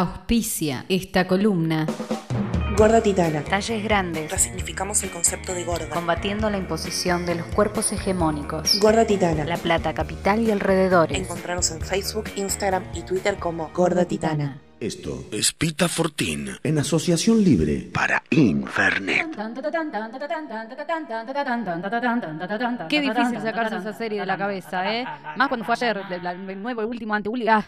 [0.00, 1.86] Auspicia esta columna.
[2.74, 3.44] Gorda Titana.
[3.44, 4.30] Talles grandes.
[4.30, 5.90] Resignificamos el concepto de gorda.
[5.90, 8.80] Combatiendo la imposición de los cuerpos hegemónicos.
[8.80, 9.44] Gorda Titana.
[9.44, 11.18] La Plata, capital y alrededores.
[11.18, 14.62] Encontrarnos en Facebook, Instagram y Twitter como Gorda Titana.
[14.80, 19.26] Esto es Pita Fortín en asociación libre para Infernet.
[22.88, 25.04] Qué difícil sacarse esa serie de la cabeza, ¿eh?
[25.36, 27.62] Más cuando fue ayer, el nuevo, el último, ante ah,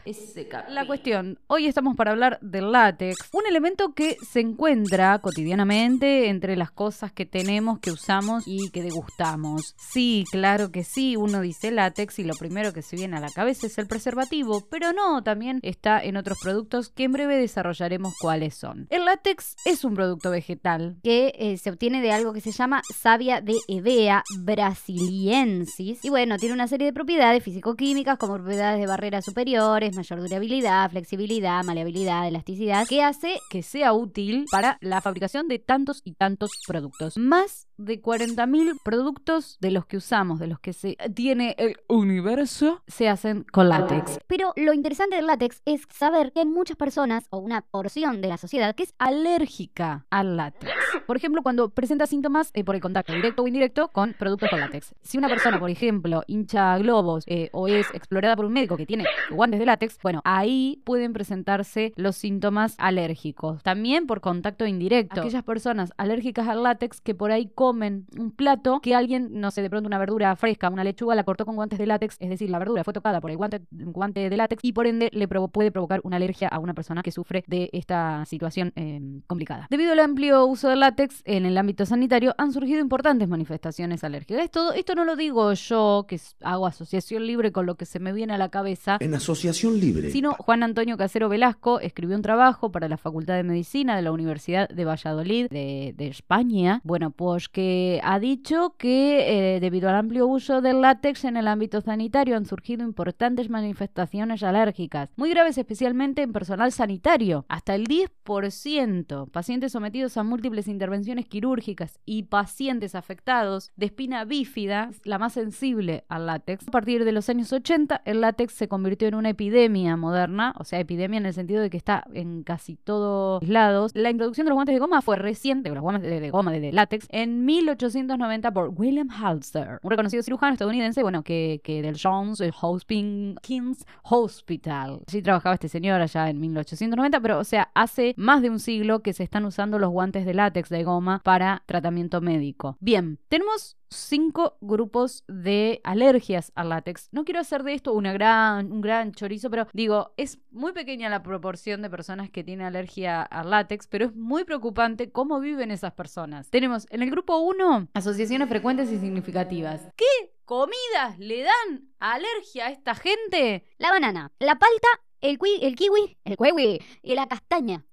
[0.68, 6.56] La cuestión, hoy estamos para hablar del látex, un elemento que se encuentra cotidianamente entre
[6.56, 9.74] las cosas que tenemos, que usamos y que degustamos.
[9.76, 13.28] Sí, claro que sí, uno dice látex y lo primero que se viene a la
[13.28, 18.14] cabeza es el preservativo, pero no, también está en otros productos que en breve desarrollaremos
[18.20, 18.86] cuáles son.
[18.90, 22.82] El látex es un producto vegetal que eh, se obtiene de algo que se llama
[22.94, 28.86] savia de Evea brasiliensis y bueno, tiene una serie de propiedades físico-químicas como propiedades de
[28.86, 35.48] barreras superiores, mayor durabilidad, flexibilidad, maleabilidad, elasticidad, que hace que sea útil para la fabricación
[35.48, 37.16] de tantos y tantos productos.
[37.16, 42.82] Más de 40.000 productos de los que usamos, de los que se tiene el universo,
[42.86, 44.18] se hacen con látex.
[44.26, 46.91] Pero lo interesante del látex es saber que hay muchas personas
[47.30, 50.72] o una porción de la sociedad que es alérgica al látex.
[51.06, 54.60] Por ejemplo, cuando presenta síntomas eh, por el contacto directo o indirecto con productos con
[54.60, 54.94] látex.
[55.00, 58.84] Si una persona, por ejemplo, hincha globos eh, o es explorada por un médico que
[58.84, 63.62] tiene guantes de látex, bueno, ahí pueden presentarse los síntomas alérgicos.
[63.62, 65.20] También por contacto indirecto.
[65.20, 69.62] Aquellas personas alérgicas al látex que por ahí comen un plato que alguien, no sé,
[69.62, 72.50] de pronto una verdura fresca, una lechuga, la cortó con guantes de látex, es decir,
[72.50, 75.70] la verdura fue tocada por el guante, guante de látex y por ende le puede
[75.70, 79.66] provocar una alergia a una persona que sufre de esta situación em, complicada.
[79.70, 84.44] Debido al amplio uso del látex en el ámbito sanitario, han surgido importantes manifestaciones alérgicas.
[84.44, 88.12] Esto, esto no lo digo yo, que hago asociación libre con lo que se me
[88.12, 88.98] viene a la cabeza.
[89.00, 90.10] En asociación libre.
[90.10, 94.12] Sino Juan Antonio Casero Velasco escribió un trabajo para la Facultad de Medicina de la
[94.12, 96.80] Universidad de Valladolid de, de España.
[96.84, 101.48] Bueno, pues que ha dicho que eh, debido al amplio uso del látex en el
[101.48, 107.44] ámbito sanitario han surgido importantes manifestaciones alérgicas, muy graves especialmente en personal sanitario.
[107.48, 114.90] Hasta el 10% pacientes sometidos a múltiples intervenciones quirúrgicas y pacientes afectados de espina bífida,
[115.04, 116.66] la más sensible al látex.
[116.68, 120.64] A partir de los años 80, el látex se convirtió en una epidemia moderna, o
[120.64, 123.92] sea, epidemia en el sentido de que está en casi todos lados.
[123.94, 127.06] La introducción de los guantes de goma fue reciente, los guantes de, goma de, látex,
[127.10, 133.84] en 1890 por William Halster, un reconocido cirujano estadounidense, bueno, que, que del Jones Hopkins
[134.04, 135.00] Hospital.
[135.06, 139.02] Allí trabajaba este señor allá en 1890, pero o sea, hace más de un siglo
[139.02, 142.76] que se están usando los guantes de látex de goma para tratamiento médico.
[142.80, 147.08] Bien, tenemos cinco grupos de alergias al látex.
[147.12, 151.22] No quiero hacer de esto gran, un gran chorizo, pero digo, es muy pequeña la
[151.22, 155.92] proporción de personas que tienen alergia al látex, pero es muy preocupante cómo viven esas
[155.92, 156.50] personas.
[156.50, 159.82] Tenemos en el grupo 1 asociaciones frecuentes y significativas.
[159.96, 163.64] ¿Qué comidas le dan alergia a esta gente?
[163.78, 164.88] La banana, la palta,
[165.22, 167.84] el, el kiwi, el kiwi y la castaña.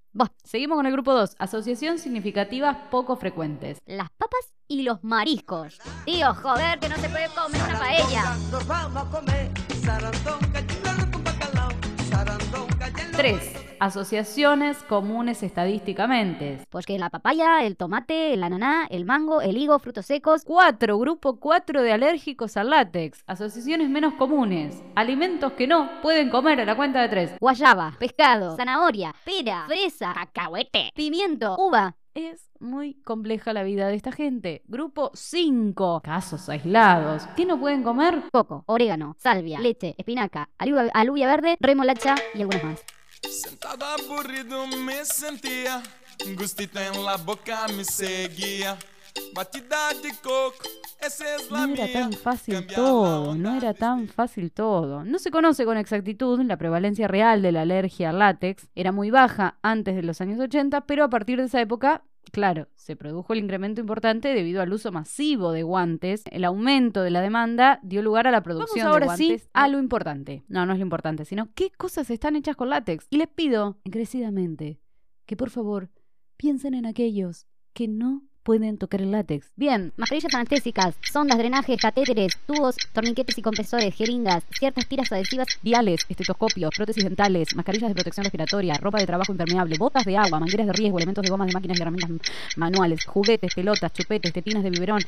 [0.43, 3.77] Seguimos con el grupo 2, asociación significativas poco frecuentes.
[3.85, 5.79] Las papas y los mariscos.
[6.05, 8.35] Tío, joder, que no se puede comer una paella.
[13.15, 16.59] 3 asociaciones comunes estadísticamente.
[16.69, 20.43] Pues que la papaya, el tomate, el ananá, el mango, el higo, frutos secos.
[20.45, 20.97] 4.
[20.97, 23.23] Grupo 4 de alérgicos al látex.
[23.27, 24.81] Asociaciones menos comunes.
[24.95, 27.31] Alimentos que no pueden comer a la cuenta de 3.
[27.39, 31.95] Guayaba, pescado, zanahoria, pera, fresa, cacahuete, pimiento, uva.
[32.15, 34.63] Es muy compleja la vida de esta gente.
[34.65, 36.01] Grupo 5.
[36.03, 37.27] Casos aislados.
[37.35, 38.23] ¿Qué no pueden comer?
[38.31, 42.85] Coco, orégano, salvia, leche, espinaca, alubia verde, remolacha y algunos más.
[43.21, 45.83] Sentado aburrido me sentía,
[46.37, 48.77] gustito en la boca me seguía.
[49.33, 50.55] Batida de coco,
[51.01, 55.03] esa es la No era tan fácil todo, no era tan fácil todo.
[55.03, 58.67] No se conoce con exactitud la prevalencia real de la alergia al látex.
[58.75, 62.67] Era muy baja antes de los años 80, pero a partir de esa época Claro,
[62.75, 66.23] se produjo el incremento importante debido al uso masivo de guantes.
[66.31, 69.41] El aumento de la demanda dio lugar a la producción ahora de guantes.
[69.41, 70.43] Sí a lo importante.
[70.47, 73.07] No, no es lo importante, sino qué cosas están hechas con látex.
[73.09, 74.79] Y les pido, encarecidamente,
[75.25, 75.89] que por favor
[76.37, 79.51] piensen en aquellos que no pueden tocar el látex.
[79.55, 86.05] Bien, mascarillas anestésicas, sondas, drenajes, catéteres, tubos, torniquetes y compresores, jeringas, ciertas tiras adhesivas, Viales,
[86.07, 90.67] estetoscopios, prótesis dentales, mascarillas de protección respiratoria, ropa de trabajo impermeable, botas de agua, mangueras
[90.67, 94.69] de riesgo, elementos de gomas de máquinas y herramientas manuales, juguetes, pelotas, chupetes, tetinas de
[94.69, 95.01] biberón,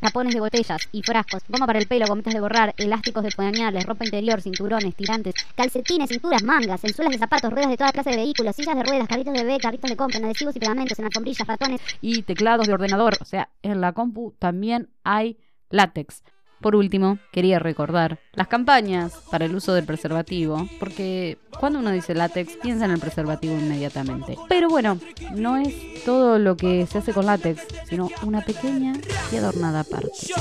[0.00, 3.84] tapones de botellas y frascos, goma para el pelo, gomitas de borrar, elásticos de pañales,
[3.84, 8.16] ropa interior, cinturones, tirantes, calcetines, cinturas, mangas, ensuelas de zapatos, ruedas de toda clase de
[8.16, 11.46] vehículos, sillas de ruedas, carritos de bebé, carritos de compra, adhesivos y pegamentos, en alfombrillas,
[11.46, 13.14] ratones, y teclados de ordenador.
[13.20, 15.38] O sea, en la compu también hay
[15.70, 16.22] látex.
[16.60, 22.14] Por último, quería recordar las campañas para el uso del preservativo, porque cuando uno dice
[22.14, 24.36] látex piensa en el preservativo inmediatamente.
[24.48, 24.98] Pero bueno,
[25.34, 28.94] no es todo lo que se hace con látex, sino una pequeña
[29.30, 30.10] y adornada parte.
[30.26, 30.34] Yo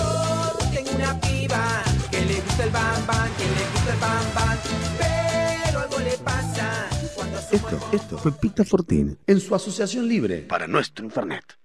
[0.74, 4.58] tengo una piba que le gusta el bam bam, que le gusta el bam bam,
[4.98, 6.88] pero algo le pasa
[7.52, 10.40] Esto, esto fue Pita Fortín en su asociación libre.
[10.44, 11.65] Para nuestro Infernet.